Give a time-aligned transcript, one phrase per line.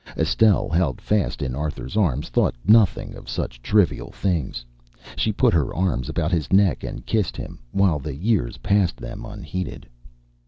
[0.17, 4.65] Estelle, held fast in Arthur's arms, thought nothing of such trivial things.
[5.15, 9.25] She put her arms about his neck and kissed him, while the years passed them
[9.27, 9.87] unheeded.